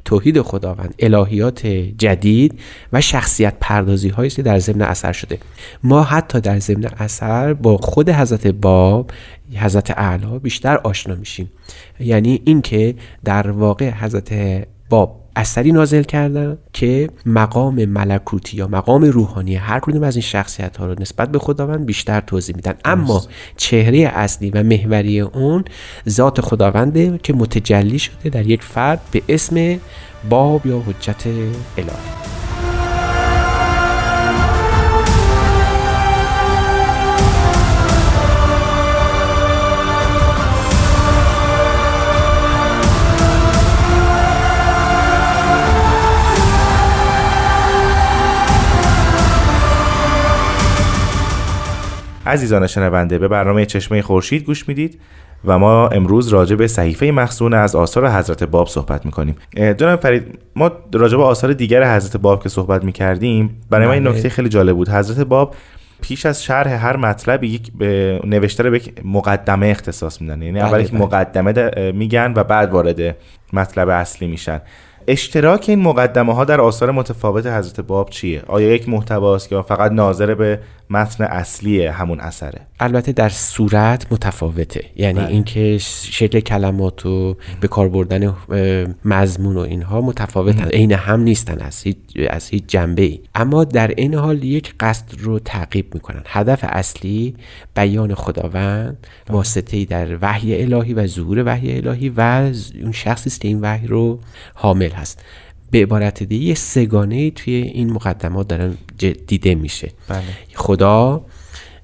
توحید 0.04 0.42
خداوند 0.42 0.95
الهیات 0.99 1.66
جدید 1.99 2.61
و 2.92 3.00
شخصیت 3.00 3.54
پردازی 3.61 4.09
هایی 4.09 4.30
که 4.30 4.42
در 4.42 4.59
ضمن 4.59 4.83
اثر 4.83 5.12
شده. 5.12 5.38
ما 5.83 6.02
حتی 6.02 6.40
در 6.40 6.59
ضمن 6.59 6.85
اثر 6.99 7.54
با 7.54 7.76
خود 7.76 8.09
حضرت 8.28 8.47
باب 8.47 9.11
حضرت 9.54 9.90
اعلی 9.90 10.38
بیشتر 10.38 10.76
آشنا 10.76 11.14
میشیم. 11.14 11.50
یعنی 12.00 12.40
اینکه 12.44 12.94
در 13.25 13.50
واقع 13.50 13.90
حضرت 13.90 14.32
باب 14.90 15.20
اثری 15.37 15.73
نازل 15.73 16.02
کردن 16.02 16.58
که 16.73 17.11
مقام 17.26 17.85
ملکوتی 17.85 18.56
یا 18.56 18.68
مقام 18.68 19.04
روحانی 19.04 19.54
هر 19.54 19.80
کدوم 19.80 20.02
از 20.02 20.16
این 20.16 20.23
شخصیت 20.23 20.76
ها 20.76 20.87
رو 20.87 20.94
نسبت 21.00 21.32
به 21.32 21.38
خداوند 21.38 21.87
بیشتر 21.87 22.20
توضیح 22.20 22.56
میدن. 22.56 22.75
اما 22.85 23.23
چهره 23.56 23.99
اصلی 23.99 24.50
و 24.50 24.62
محوری 24.62 25.20
اون 25.20 25.64
ذات 26.08 26.40
خداونده 26.40 27.20
که 27.23 27.32
متجلی 27.32 27.99
شده 27.99 28.28
در 28.28 28.47
یک 28.47 28.62
فرد 28.62 29.00
به 29.11 29.23
اسم 29.28 29.78
باب 30.30 30.66
یا 30.66 30.78
حجت 30.78 31.26
الهی. 31.76 32.38
عزیزان 52.28 52.66
شنونده 52.66 53.18
به 53.18 53.28
برنامه 53.28 53.66
چشمه 53.66 54.02
خورشید 54.02 54.44
گوش 54.44 54.68
می‌دید 54.68 55.00
و 55.44 55.58
ما 55.58 55.88
امروز 55.88 56.28
راجع 56.28 56.56
به 56.56 56.66
صحیفه 56.66 57.06
مخزون 57.06 57.54
از 57.54 57.76
آثار 57.76 58.11
حضرت 58.11 58.44
باب 58.44 58.66
صحبت 58.66 59.06
می‌کنیم. 59.06 59.37
جناب 59.56 60.00
فرید 60.00 60.38
ما 60.56 60.70
راجع 60.94 61.16
به 61.16 61.23
آثار 61.23 61.52
دیگر 61.52 61.97
حضرت 61.97 62.16
باب 62.16 62.42
که 62.42 62.49
صحبت 62.49 62.85
می‌کردیم 62.85 63.61
برای 63.70 63.87
ما 63.87 63.92
این 63.92 64.04
بله. 64.04 64.12
نکته 64.12 64.28
خیلی 64.28 64.49
جالب 64.49 64.76
بود. 64.76 64.88
حضرت 64.88 65.26
باب 65.26 65.54
پیش 66.02 66.26
از 66.26 66.44
شرح 66.44 66.87
هر 66.87 66.97
مطلب 66.97 67.44
یک 67.44 67.73
به 67.78 68.20
نوشته 68.25 68.62
رو 68.62 68.70
به 68.70 68.80
مقدمه 69.04 69.66
اختصاص 69.66 70.20
میدن. 70.20 70.42
یعنی 70.42 70.61
اول 70.61 70.73
بله، 70.73 70.82
یک 70.82 70.90
بله. 70.90 71.00
مقدمه 71.00 71.70
میگن 71.92 72.32
و 72.37 72.44
بعد 72.44 72.70
وارد 72.70 73.16
مطلب 73.52 73.88
اصلی 73.88 74.28
میشن. 74.28 74.61
اشتراک 75.08 75.64
این 75.68 75.82
مقدمه 75.82 76.35
ها 76.35 76.44
در 76.44 76.61
آثار 76.61 76.90
متفاوت 76.90 77.47
حضرت 77.47 77.80
باب 77.80 78.11
چیه؟ 78.11 78.42
آیا 78.47 78.75
یک 78.75 78.88
محتواست 78.88 79.52
یا 79.52 79.62
فقط 79.62 79.92
ناظر 79.92 80.35
به 80.35 80.58
متن 80.90 81.25
اصلی 81.25 81.87
همون 81.87 82.21
اثره. 82.21 82.61
البته 82.80 83.12
در 83.12 83.28
صورت 83.28 84.12
متفاوته. 84.12 84.85
یعنی 84.97 85.21
بله. 85.21 85.28
اینکه 85.28 85.78
شکل 86.11 86.40
کلمات 86.40 87.07
و 87.07 87.37
به 87.61 87.68
کار 87.68 87.88
بردن 87.88 88.35
مضمون 89.04 89.57
و 89.57 89.61
اینها 89.61 90.00
متفاوتن. 90.00 90.68
عین 90.68 90.92
هم 90.92 91.21
نیستن 91.21 91.59
از 91.61 91.83
هیچ 91.83 91.97
از 92.30 92.49
هیچ 92.49 92.64
جنبه 92.66 93.02
ای 93.02 93.21
اما 93.35 93.64
در 93.64 93.88
این 93.88 94.14
حال 94.14 94.45
یک 94.45 94.75
قصد 94.80 95.04
رو 95.18 95.38
تعقیب 95.38 95.95
می‌کنن. 95.95 96.23
هدف 96.26 96.64
اصلی 96.68 97.35
بیان 97.75 98.14
خداوند 98.14 99.07
واسطه 99.30 99.76
ای 99.76 99.85
در 99.85 100.18
وحی 100.23 100.62
الهی 100.62 100.95
و 100.95 101.07
ظهور 101.07 101.42
وحی 101.47 101.76
الهی 101.76 102.09
و 102.09 102.21
اون 102.83 102.92
شخصی 102.92 103.30
است 103.30 103.40
که 103.40 103.49
این 103.49 103.61
وحی 103.61 103.87
رو 103.87 104.21
حامل 104.54 104.90
هست. 104.90 105.25
به 105.70 105.82
عبارت 105.82 106.22
دیگه 106.22 106.46
یه 106.46 106.54
سگانه 106.54 107.30
توی 107.30 107.54
این 107.54 107.92
مقدمات 107.92 108.48
دارن 108.48 108.75
دیده 109.26 109.54
میشه. 109.54 109.92
بله. 110.08 110.22
خدا 110.54 111.25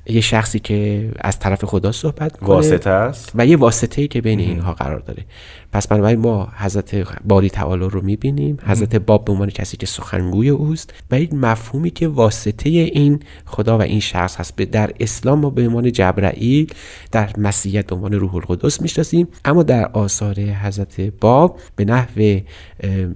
یه 0.07 0.21
شخصی 0.21 0.59
که 0.59 1.11
از 1.21 1.39
طرف 1.39 1.65
خدا 1.65 1.93
صحبت 1.93 2.37
کنه 2.37 2.49
واسطه 2.49 2.91
است؟ 2.91 3.33
و 3.35 3.47
یه 3.47 3.57
واسطه 3.57 4.03
ای 4.03 4.09
که 4.09 4.21
بین 4.21 4.41
اینها 4.41 4.73
قرار 4.73 4.99
داره. 5.01 5.25
پس 5.73 5.89
بنابراین 5.89 6.19
ما 6.19 6.49
حضرت 6.57 6.95
باری 7.25 7.51
تعالی 7.51 7.85
رو 7.91 8.01
می‌بینیم. 8.01 8.59
حضرت 8.67 8.97
باب 8.97 9.25
به 9.25 9.33
عنوان 9.33 9.51
کسی 9.51 9.77
که 9.77 9.87
سخنگوی 9.87 10.49
اوست 10.49 10.95
و 11.11 11.21
یک 11.21 11.35
مفهومی 11.35 11.91
که 11.91 12.09
واسطه 12.09 12.71
این 12.71 13.21
خدا 13.45 13.79
و 13.79 13.83
این 13.83 14.01
شخص 14.01 14.37
هست. 14.37 14.57
به- 14.57 14.65
در 14.65 14.91
اسلام 15.01 15.39
ما 15.41 15.51
به 15.51 15.67
عنوان 15.67 15.93
جبرائیل 15.93 16.73
در 17.13 17.31
مسیحیت 17.39 17.87
به 17.87 17.95
عنوان 17.95 18.13
روح 18.13 18.35
القدس 18.35 18.83
می‌شناسیم. 18.83 19.29
اما 19.45 19.63
در 19.63 19.85
آثار 19.85 20.35
حضرت 20.41 21.01
باب 21.01 21.59
به 21.77 21.85
نحو 21.85 22.41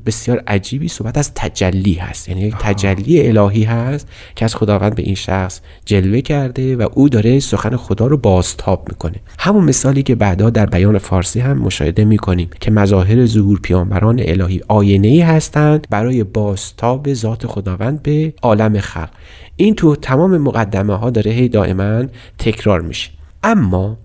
بسیار 0.06 0.42
عجیبی 0.46 0.88
صحبت 0.88 1.18
از 1.18 1.34
تجلی 1.34 1.94
هست. 1.94 2.28
یعنی 2.28 2.40
یک 2.40 2.54
تجلی 2.54 3.28
الهی 3.28 3.64
هست 3.64 4.08
که 4.36 4.44
از 4.44 4.54
خداوند 4.54 4.94
به 4.94 5.02
این 5.02 5.14
شخص 5.14 5.60
جلوه 5.84 6.20
کرده 6.20 6.76
و 6.78 6.88
او 6.94 7.08
داره 7.08 7.40
سخن 7.40 7.76
خدا 7.76 8.06
رو 8.06 8.16
بازتاب 8.16 8.88
می‌کنه. 8.88 9.16
همون 9.38 9.64
مثالی 9.64 10.02
که 10.02 10.14
بعدا 10.14 10.50
در 10.50 10.66
بیان 10.66 10.98
فارسی 10.98 11.40
هم 11.40 11.58
مشاهده 11.58 12.04
می‌کنیم 12.04 12.50
که 12.60 12.70
مظاهر 12.70 13.26
ظهور 13.26 13.60
پیامبران 13.62 14.20
الهی 14.24 14.60
آینه 14.68 15.08
ای 15.08 15.20
هستند 15.20 15.86
برای 15.90 16.24
بازتاب 16.24 17.14
ذات 17.14 17.46
خداوند 17.46 18.02
به 18.02 18.34
عالم 18.42 18.80
خلق. 18.80 19.10
این 19.56 19.74
تو 19.74 19.96
تمام 19.96 20.38
مقدمه 20.38 20.96
ها 20.96 21.10
داره 21.10 21.30
هی 21.30 21.48
دائما 21.48 22.04
تکرار 22.38 22.80
میشه. 22.80 23.10
اما 23.42 23.96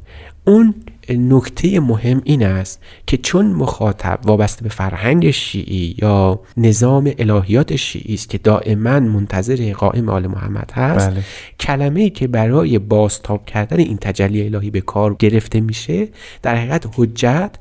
اون 0.46 0.76
نکته 1.10 1.80
مهم 1.80 2.22
این 2.24 2.44
است 2.44 2.82
که 3.08 3.18
چون 3.18 3.46
مخاطب 3.46 4.20
وابسته 4.24 4.64
به 4.64 4.70
فرهنگ 4.70 5.32
شیعی 5.32 5.96
یا 6.02 6.40
نظام 6.58 7.12
الهیات 7.20 7.76
شیعی 7.76 8.14
است 8.14 8.30
که 8.30 8.38
دائما 8.38 9.00
منتظر 9.00 9.74
قائم 9.74 10.10
آل 10.10 10.28
محمد 10.28 10.72
هست 10.72 11.10
بله. 11.10 11.24
کلمه 11.60 12.02
ای 12.02 12.10
که 12.10 12.28
برای 12.28 12.80
بازتاب 12.80 13.46
کردن 13.46 13.80
این 13.80 13.98
تجلی 13.98 14.46
الهی 14.46 14.70
به 14.70 14.82
کار 14.82 15.16
گرفته 15.20 15.62
میشه 15.62 16.08
در 16.42 16.56
حقیقت 16.56 16.86
حجت 16.96 17.52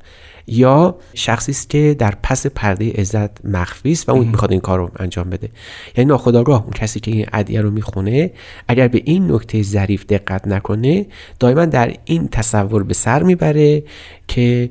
یا 0.47 0.95
شخصی 1.13 1.51
است 1.51 1.69
که 1.69 1.95
در 1.99 2.13
پس 2.23 2.47
پرده 2.47 2.91
عزت 2.91 3.45
مخفی 3.45 3.91
است 3.91 4.09
و 4.09 4.11
اون 4.11 4.27
می‌خواد 4.27 4.51
این 4.51 4.61
کار 4.61 4.79
رو 4.79 4.91
انجام 4.99 5.29
بده. 5.29 5.49
یعنی 5.97 6.07
ناخداگاه 6.07 6.63
اون 6.63 6.71
کسی 6.71 6.99
که 6.99 7.11
این 7.11 7.25
ادعیه 7.33 7.61
رو 7.61 7.71
می‌خونه 7.71 8.31
اگر 8.67 8.87
به 8.87 9.01
این 9.05 9.31
نکته 9.31 9.61
ظریف 9.61 10.05
دقت 10.05 10.47
نکنه 10.47 11.05
دائما 11.39 11.65
در 11.65 11.93
این 12.05 12.27
تصور 12.27 12.83
به 12.83 12.93
سر 12.93 13.23
می‌بره 13.23 13.83
که 14.27 14.69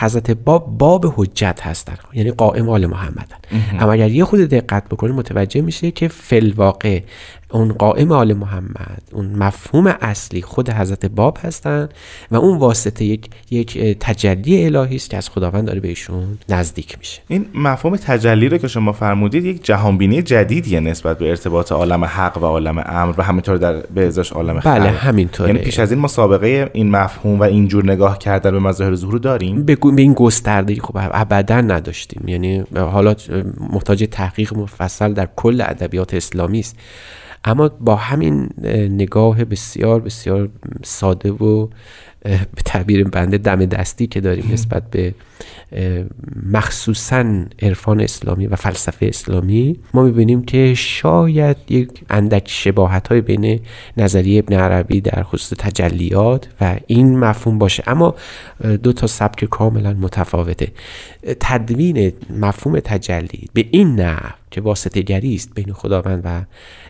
حضرت 0.00 0.30
باب 0.30 0.78
باب 0.78 1.14
حجت 1.16 1.60
هستن. 1.62 1.96
یعنی 2.12 2.30
قائم 2.30 2.68
آل 2.68 2.86
محمدن. 2.86 3.36
اما 3.78 3.92
اگر 3.92 4.10
یه 4.10 4.24
خود 4.24 4.40
دقت 4.40 4.88
بکنه 4.88 5.12
متوجه 5.12 5.60
میشه 5.60 5.90
که 5.90 6.08
فلواقع 6.08 7.00
اون 7.50 7.72
قائم 7.72 8.12
آل 8.12 8.32
محمد 8.32 9.02
اون 9.12 9.26
مفهوم 9.26 9.86
اصلی 9.86 10.42
خود 10.42 10.70
حضرت 10.70 11.06
باب 11.06 11.38
هستن 11.42 11.88
و 12.30 12.36
اون 12.36 12.58
واسطه 12.58 13.04
یک, 13.04 13.30
یک 13.50 13.78
تجلی 14.00 14.64
الهی 14.64 14.96
است 14.96 15.10
که 15.10 15.16
از 15.16 15.28
خداوند 15.28 15.66
داره 15.66 15.80
بهشون 15.80 16.38
نزدیک 16.48 16.98
میشه. 16.98 17.22
این 17.28 17.46
مفهوم 17.54 17.96
تجلی 17.96 18.48
رو 18.48 18.58
که 18.58 18.68
شما 18.68 18.92
فرمودید 18.92 19.44
یک 19.44 19.64
جهانبینی 19.64 20.22
جدیدیه 20.22 20.80
نسبت 20.80 21.18
به 21.18 21.28
ارتباط 21.28 21.72
عالم 21.72 22.04
حق 22.04 22.38
و 22.42 22.46
عالم 22.46 22.78
امر 22.86 23.14
و 23.18 23.22
همینطور 23.22 23.56
در 23.56 23.76
به 23.76 24.06
ازاش 24.06 24.32
عالم 24.32 24.60
بله 24.64 24.88
همینطوره. 24.88 25.50
یعنی 25.50 25.64
پیش 25.64 25.78
از 25.78 25.92
این 25.92 26.00
مسابقه 26.00 26.70
این 26.72 26.90
مفهوم 26.90 27.40
و 27.40 27.42
اینجور 27.42 27.84
نگاه 27.84 28.18
کردن 28.18 28.50
به 28.50 28.58
مظاهر 28.58 28.94
ظهور 28.94 29.18
داریم؟ 29.18 29.64
به 29.64 29.78
این 29.96 30.12
گستردگی 30.12 30.80
خب 30.80 30.96
ابدا 30.96 31.60
نداشتیم. 31.60 32.28
یعنی 32.28 32.64
حالا 32.74 33.14
محتاج 33.70 34.08
تحقیق 34.10 34.54
مفصل 34.54 35.12
در 35.12 35.28
کل 35.36 35.60
ادبیات 35.60 36.14
اسلامی 36.14 36.60
است. 36.60 36.76
اما 37.46 37.68
با 37.68 37.96
همین 37.96 38.48
نگاه 38.90 39.44
بسیار 39.44 40.00
بسیار 40.00 40.48
ساده 40.84 41.30
و 41.30 41.68
به 42.22 42.62
تعبیر 42.64 43.04
بنده 43.04 43.38
دم 43.38 43.66
دستی 43.66 44.06
که 44.06 44.20
داریم 44.20 44.52
نسبت 44.52 44.90
به 44.90 45.14
مخصوصا 46.52 47.44
عرفان 47.62 48.00
اسلامی 48.00 48.46
و 48.46 48.56
فلسفه 48.56 49.06
اسلامی 49.06 49.78
ما 49.94 50.02
می‌بینیم 50.02 50.42
که 50.42 50.74
شاید 50.74 51.56
یک 51.68 51.88
اندک 52.10 52.48
شباهت 52.48 53.08
های 53.08 53.20
بین 53.20 53.60
نظریه 53.96 54.38
ابن 54.38 54.56
عربی 54.56 55.00
در 55.00 55.22
خصوص 55.22 55.58
تجلیات 55.58 56.48
و 56.60 56.76
این 56.86 57.18
مفهوم 57.18 57.58
باشه. 57.58 57.82
اما 57.86 58.14
دو 58.82 58.92
تا 58.92 59.06
سبک 59.06 59.44
کاملا 59.44 59.92
متفاوته. 59.92 60.72
تدوین 61.40 62.12
مفهوم 62.40 62.80
تجلی 62.80 63.48
به 63.52 63.66
این 63.70 64.00
نحو 64.00 64.45
که 64.50 64.60
واسطه 64.60 65.02
گری 65.02 65.34
است 65.34 65.54
بین 65.54 65.72
خداوند 65.72 66.22
و 66.24 66.42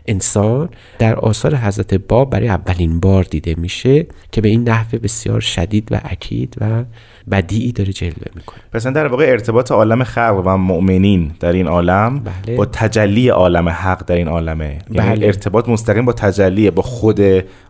انسان 0.05 0.69
در 0.99 1.15
آثار 1.15 1.55
حضرت 1.55 1.93
باب 1.93 2.29
برای 2.29 2.47
اولین 2.47 2.99
بار 2.99 3.23
دیده 3.23 3.55
میشه 3.57 4.05
که 4.31 4.41
به 4.41 4.49
این 4.49 4.69
نحو 4.69 4.97
بسیار 4.97 5.39
شدید 5.39 5.87
و 5.91 6.01
اکید 6.03 6.55
و 6.61 6.83
بدیعی 7.31 7.71
داره 7.71 7.93
جلوه 7.93 8.31
می‌کنه 8.35 8.59
پس 8.71 8.87
در 8.87 9.07
واقع 9.07 9.25
ارتباط 9.25 9.71
عالم 9.71 10.03
خلق 10.03 10.41
و 10.45 10.57
مؤمنین 10.57 11.31
در 11.39 11.53
این 11.53 11.67
عالم 11.67 12.19
بله. 12.19 12.55
با 12.55 12.65
تجلی 12.65 13.29
عالم 13.29 13.69
حق 13.69 14.05
در 14.05 14.15
این 14.15 14.27
عالمه 14.27 14.79
یعنی 14.91 15.15
بله. 15.15 15.25
ارتباط 15.25 15.69
مستقیم 15.69 16.05
با 16.05 16.13
تجلی 16.13 16.71
با 16.71 16.81
خود 16.81 17.19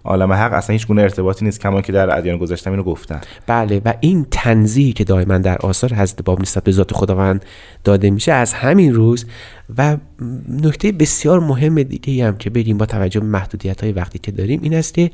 عالم 0.08 0.34
حق 0.34 0.54
اصلا 0.54 0.74
هیچ 0.74 0.88
گونه 0.88 1.02
ارتباطی 1.02 1.46
نیست 1.46 1.62
کما 1.62 1.82
که 1.82 1.92
در 1.92 2.18
ادیان 2.18 2.38
گذشته 2.38 2.70
اینو 2.72 2.84
گفتن 2.84 3.22
بله 3.48 3.82
و 3.86 3.94
این 4.00 4.26
تنزیه 4.32 4.94
که 4.94 5.04
دائما 5.04 5.38
در 5.38 5.58
آثار 5.58 5.94
حضرت 5.94 6.22
باب 6.22 6.42
نسبت 6.42 6.64
به 6.64 6.72
ذات 6.72 6.94
خداوند 6.94 7.46
داده 7.84 8.10
میشه 8.10 8.32
از 8.32 8.54
همین 8.54 8.94
روز 8.94 9.26
و 9.78 9.98
نکته 10.50 10.92
بسیار 10.92 11.40
مهم 11.40 11.84
دیگه 11.84 12.28
هم 12.28 12.38
که 12.38 12.50
بریم 12.50 12.78
با 12.78 12.86
توجه 12.86 13.20
به 13.20 13.26
محدودیت 13.26 13.84
های 13.84 13.92
وقتی 13.92 14.20
که 14.20 14.32
داریم 14.32 14.60
این 14.64 14.74
است 14.74 14.94
که 14.94 15.12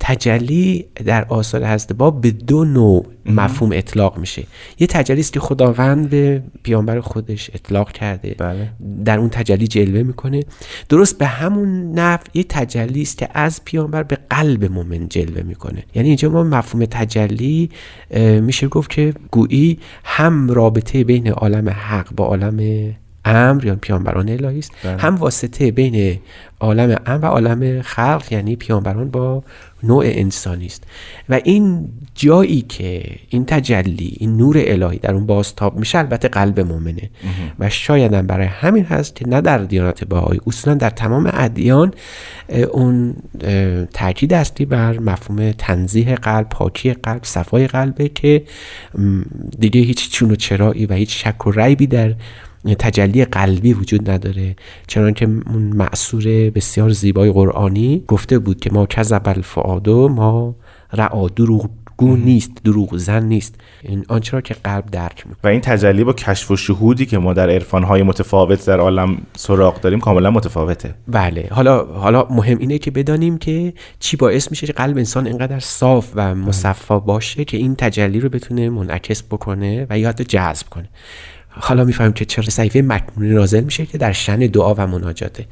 تجلی 0.00 0.84
در 1.04 1.24
آثار 1.24 1.66
حضرت 1.66 1.92
باب 1.92 2.20
به 2.20 2.30
دو 2.30 2.64
نوع 2.64 3.06
مفهوم 3.26 3.72
اطلاق 3.72 4.18
میشه. 4.18 4.42
یه 4.78 4.86
تجلی 4.86 5.20
است 5.20 5.32
که 5.32 5.40
خداوند 5.40 6.10
به 6.10 6.42
پیامبر 6.62 7.00
خودش 7.00 7.50
اطلاق 7.54 7.92
کرده. 7.92 8.34
بله. 8.38 8.70
در 9.04 9.18
اون 9.18 9.28
تجلی 9.28 9.66
جلوه 9.66 10.02
می‌کنه. 10.02 10.42
درست 10.88 11.18
به 11.18 11.26
همون 11.26 11.92
نفع 11.92 12.26
یه 12.34 12.44
تجلی 12.48 13.02
است 13.02 13.18
که 13.18 13.28
از 13.34 13.64
پیامبر 13.64 14.02
به 14.02 14.18
قلب 14.30 14.64
مؤمن 14.64 15.08
جلوه 15.08 15.42
می‌کنه. 15.42 15.84
یعنی 15.94 16.08
اینجا 16.08 16.30
ما 16.30 16.42
مفهوم 16.42 16.84
تجلی 16.84 17.70
میشه 18.40 18.68
گفت 18.68 18.90
که 18.90 19.14
گویی 19.30 19.78
هم 20.04 20.50
رابطه 20.50 21.04
بین 21.04 21.28
عالم 21.28 21.68
حق 21.68 22.14
با 22.14 22.24
عالم 22.24 22.60
امر 23.24 23.64
یا 23.64 23.74
پیامبران 23.74 24.28
الهی 24.28 24.58
است. 24.58 24.72
بله. 24.84 24.96
هم 24.96 25.16
واسطه 25.16 25.70
بین 25.70 26.18
عالم 26.60 26.96
امر 27.06 27.24
و 27.24 27.26
عالم 27.26 27.82
خلق 27.82 28.24
یعنی 28.30 28.56
پیامبران 28.56 29.10
با 29.10 29.42
نوع 29.82 30.04
انسانی 30.06 30.66
است. 30.66 30.84
و 31.28 31.40
این 31.44 31.88
جایی 32.14 32.62
که 32.62 33.02
این 33.28 33.44
تجلی 33.44 34.16
این 34.20 34.36
نور 34.36 34.56
الهی 34.58 34.98
در 34.98 35.14
اون 35.14 35.26
بازتاب 35.26 35.78
میشه 35.78 35.98
البته 35.98 36.28
قلب 36.28 36.60
مؤمنه 36.60 37.10
و 37.58 37.70
شاید 37.70 38.26
برای 38.26 38.46
همین 38.46 38.84
هست 38.84 39.16
که 39.16 39.28
نه 39.28 39.40
در 39.40 39.58
دیانت 39.58 40.04
بهایی 40.04 40.40
اصولا 40.46 40.76
در 40.76 40.90
تمام 40.90 41.30
ادیان 41.32 41.94
اون 42.72 43.16
تاکید 43.92 44.34
اصلی 44.34 44.66
بر 44.66 44.98
مفهوم 44.98 45.52
تنزیه 45.52 46.14
قلب 46.14 46.48
پاکی 46.48 46.92
قلب 46.92 47.20
صفای 47.24 47.66
قلبه 47.66 48.08
که 48.08 48.42
دیگه 49.58 49.80
هیچ 49.80 50.10
چون 50.10 50.30
و 50.30 50.34
چرایی 50.34 50.86
و 50.86 50.94
هیچ 50.94 51.24
شک 51.24 51.46
و 51.46 51.50
ریبی 51.50 51.86
در 51.86 52.14
تجلی 52.64 53.24
قلبی 53.24 53.72
وجود 53.72 54.10
نداره. 54.10 54.56
چنانکه 54.86 55.24
اون 55.24 55.62
معصور 55.62 56.24
بسیار 56.50 56.90
زیبای 56.90 57.32
قرآنی 57.32 58.04
گفته 58.08 58.38
بود 58.38 58.60
که 58.60 58.70
ما 58.72 58.86
کذب 58.86 59.22
الفعادو 59.28 60.08
ما 60.08 60.54
رعا 60.92 61.28
دروغ 61.28 61.70
گو 61.96 62.16
نیست 62.16 62.50
دروغ 62.64 62.96
زن 62.96 63.22
نیست. 63.22 63.54
این 63.82 64.04
آنچه 64.08 64.32
را 64.32 64.40
که 64.40 64.54
قلب 64.54 64.86
درک 64.86 65.24
و 65.44 65.48
این 65.48 65.60
تجلی 65.60 66.04
با 66.04 66.12
کشف 66.12 66.50
و 66.50 66.56
شهودی 66.56 67.06
که 67.06 67.18
ما 67.18 67.32
در 67.32 67.50
عرفانهای 67.50 68.02
متفاوت 68.02 68.66
در 68.66 68.80
عالم 68.80 69.18
سراغ 69.36 69.80
داریم 69.80 70.00
کاملا 70.00 70.30
متفاوته. 70.30 70.94
بله. 71.08 71.48
حالا 71.50 71.84
حالا 71.84 72.26
مهم 72.30 72.58
اینه 72.58 72.78
که 72.78 72.90
بدانیم 72.90 73.38
که 73.38 73.72
چی 74.00 74.16
باعث 74.16 74.50
میشه 74.50 74.66
که 74.66 74.72
قلب 74.72 74.96
انسان 74.96 75.26
اینقدر 75.26 75.60
صاف 75.60 76.10
و 76.14 76.34
مصفا 76.34 76.98
باشه 76.98 77.44
که 77.44 77.56
این 77.56 77.76
تجلی 77.76 78.20
رو 78.20 78.28
بتونه 78.28 78.70
منعکس 78.70 79.22
بکنه 79.22 79.86
و 79.90 79.98
یا 79.98 80.08
حتی 80.08 80.24
جذب 80.24 80.68
کنه. 80.68 80.88
حالا 81.60 81.84
می‌فهمیم 81.84 82.12
که 82.12 82.24
چرا 82.24 82.44
صحیفه 82.44 82.82
مکنونی 82.82 83.34
نازل 83.34 83.60
میشه 83.60 83.86
که 83.86 83.98
در 83.98 84.12
شن 84.12 84.36
دعا 84.36 84.74
و 84.74 84.86
مناجاته. 84.86 85.46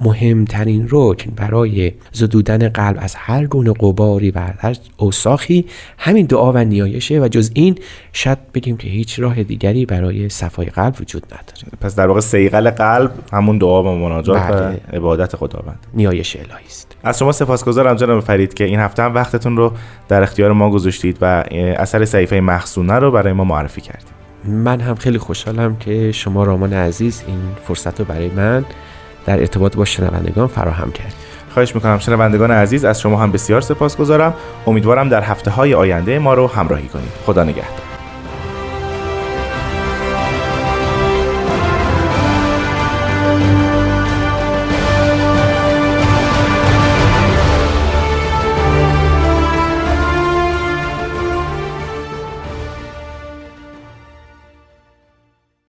مهمترین 0.00 0.88
رکن 0.90 1.30
برای 1.30 1.92
زدودن 2.12 2.68
قلب 2.68 2.96
از 3.00 3.14
هر 3.14 3.46
گونه 3.46 3.72
قباری 3.80 4.30
و 4.30 4.38
هر 4.58 4.76
اوساخی 4.96 5.64
همین 5.98 6.26
دعا 6.26 6.52
و 6.52 6.58
نیایشه 6.58 7.20
و 7.20 7.28
جز 7.28 7.50
این 7.54 7.78
شاید 8.12 8.52
بگیم 8.52 8.76
که 8.76 8.88
هیچ 8.88 9.20
راه 9.20 9.42
دیگری 9.42 9.86
برای 9.86 10.28
صفای 10.28 10.66
قلب 10.66 10.94
وجود 11.00 11.26
نداره. 11.26 11.78
پس 11.80 11.94
در 11.94 12.06
واقع 12.06 12.20
سیقل 12.20 12.70
قلب 12.70 13.10
همون 13.32 13.58
دعا 13.58 13.82
و 13.82 13.98
مناجات 13.98 14.42
و 14.42 14.54
بله. 14.54 14.80
عبادت 14.92 15.36
خداوند. 15.36 15.86
نیایش 15.94 16.36
الهی 16.36 16.66
است. 16.66 16.96
از 17.04 17.18
شما 17.18 17.32
سپاسگزارم 17.32 17.96
جناب 17.96 18.20
فرید 18.20 18.54
که 18.54 18.64
این 18.64 18.80
هفته 18.80 19.02
هم 19.02 19.14
وقتتون 19.14 19.56
رو 19.56 19.72
در 20.08 20.22
اختیار 20.22 20.52
ما 20.52 20.70
گذاشتید 20.70 21.18
و 21.20 21.44
اثر 21.52 22.04
صحیفه 22.04 22.40
مخصونه 22.40 22.94
رو 22.94 23.10
برای 23.10 23.32
ما 23.32 23.44
معرفی 23.44 23.80
کردید. 23.80 24.17
من 24.50 24.80
هم 24.80 24.94
خیلی 24.94 25.18
خوشحالم 25.18 25.76
که 25.76 26.12
شما 26.12 26.44
رامان 26.44 26.72
عزیز 26.72 27.22
این 27.26 27.40
فرصت 27.64 28.00
رو 28.00 28.06
برای 28.06 28.28
من 28.28 28.64
در 29.26 29.40
ارتباط 29.40 29.76
با 29.76 29.84
شنوندگان 29.84 30.46
فراهم 30.46 30.92
کرد. 30.92 31.14
خواهش 31.50 31.74
می‌کنم 31.74 31.98
شنوندگان 31.98 32.50
عزیز 32.50 32.84
از 32.84 33.00
شما 33.00 33.16
هم 33.16 33.32
بسیار 33.32 33.60
سپاس 33.60 33.96
گذارم 33.96 34.34
امیدوارم 34.66 35.08
در 35.08 35.22
هفته 35.22 35.50
های 35.50 35.74
آینده 35.74 36.18
ما 36.18 36.34
رو 36.34 36.46
همراهی 36.46 36.88
کنید. 36.88 37.12
خدا 37.26 37.44
نگهدار. 37.44 37.87